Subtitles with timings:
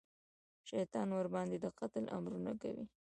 [0.69, 2.85] شیطان ورباندې د قتل امرونه کوي.